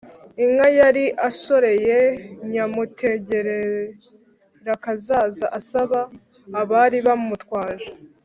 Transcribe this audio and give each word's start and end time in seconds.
inka 0.45 0.67
yari 0.79 1.05
ashoreye 1.27 1.97
Nyamutegerakazaza 2.51 5.45
asaba 5.59 5.99
abari 6.61 6.97
bamutwaje 7.07 7.89